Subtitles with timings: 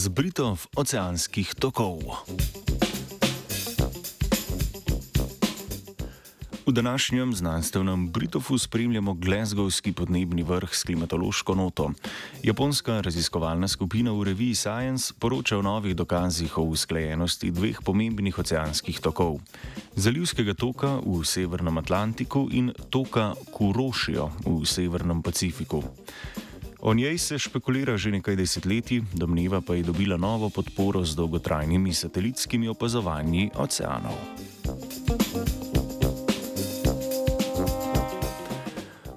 [0.00, 2.00] zbritov oceanskih tokov.
[6.66, 11.90] V današnjem znanstvenem Britofu spremljamo Glasgowski podnebni vrh s klimatološko noto.
[12.42, 19.00] Japonska raziskovalna skupina v reviji Science poroča o novih dokazih o usklajenosti dveh pomembnih oceanskih
[19.00, 19.40] tokov:
[19.96, 25.84] zalivskega toka v Severnem Atlantiku in toka Kurošijo v Severnem Pacifiku.
[26.82, 31.92] O njej se špekulira že nekaj desetletij, domneva pa je dobila novo podporo z dolgotrajnimi
[31.94, 34.16] satelitskimi opazovanji oceanov.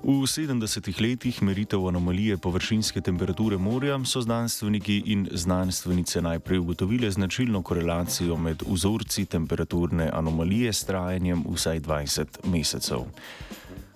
[0.03, 7.61] V 70-ih letih meritev anomalije površinske temperature morja so znanstveniki in znanstvenice najprej ugotovili značilno
[7.61, 13.07] korelacijo med vzorci temperaturne anomalije s trajanjem vsaj 20 mesecev.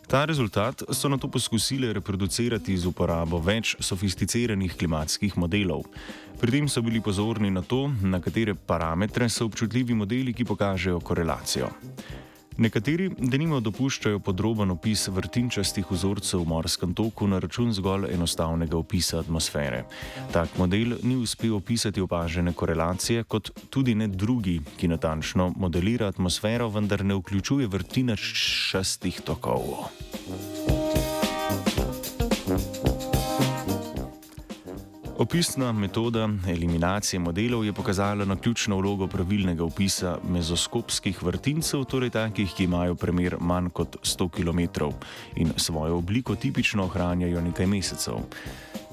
[0.08, 5.84] Ta rezultat so na to poskusili reproducirati z uporabo več sofisticiranih klimatskih modelov.
[6.40, 11.04] Pri tem so bili pozorni na to, na katere parametre so občutljivi modeli, ki pokažejo
[11.04, 11.68] korelacijo.
[12.58, 19.20] Nekateri denimo dopuščajo podroben opis vrtinčastih vzorcev v morskem toku na račun zgolj enostavnega opisa
[19.22, 19.84] atmosfere.
[20.34, 26.72] Tak model ni uspel opisati opažene korelacije, kot tudi ne drugi, ki natančno modelira atmosfero,
[26.74, 29.92] vendar ne vključuje vrtinačastih tokov.
[35.20, 42.54] Opisna metoda eliminacije modelov je pokazala na ključno vlogo pravilnega opisa mezoskopskih vrtincev, torej takih,
[42.54, 44.86] ki imajo premer manj kot 100 km
[45.36, 48.14] in svojo obliko tipično ohranjajo nekaj mesecev.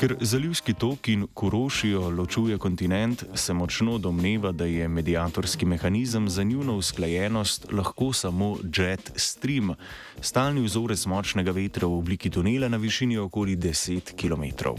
[0.01, 6.43] Ker zalivski tok in kurošijo ločuje kontinent, se močno domneva, da je medijatorski mehanizem za
[6.43, 9.75] njuno usklajenost lahko samo jet stream,
[10.21, 14.73] stalni vzorec močnega vetra v obliki tunela na višini okoli 10 km.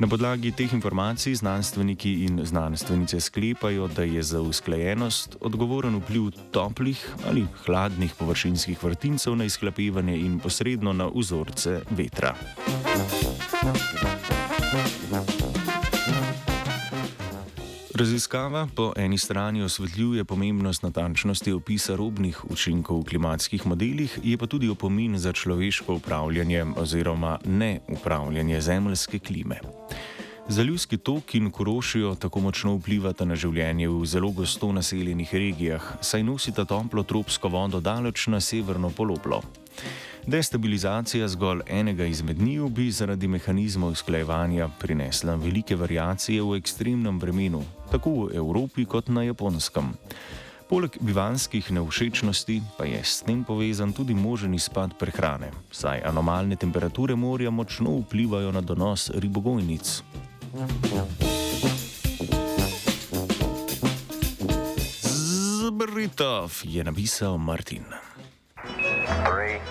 [0.00, 6.96] Na podlagi teh informacij znanstveniki in znanstvenice sklepajo, da je za usklajenost odgovoren vpliv toplih
[7.28, 12.34] ali hladnih površinskih vrtincev na izklapevanje in posredno na vzorce vetra.
[18.00, 24.46] Raziskava po eni strani osvetljuje pomembnost natančnosti opisa robnih učinkov v klimatskih modelih, je pa
[24.46, 29.60] tudi opomin za človeško upravljanje oziroma ne upravljanje zemljske klime.
[30.50, 36.24] Zalivski tok in korošijo tako močno vplivata na življenje v zelo gosto naseljenih regijah, saj
[36.26, 39.38] nosita toplo tropsko vodo daleč na severno poloblo.
[40.26, 47.62] Destabilizacija zgolj enega izmed njiju bi zaradi mehanizmov usklajevanja prinesla velike variacije v ekstremnem vremenu,
[47.92, 49.92] tako v Evropi kot na Japonskem.
[50.66, 57.14] Poleg bivanskih nevšečnosti pa je s tem povezan tudi možen izpad prehrane, saj anomalne temperature
[57.14, 60.02] morja močno vplivajo na donos ribogojnic.
[65.62, 67.86] Zbritov je napisal Martin.
[69.22, 69.62] Three.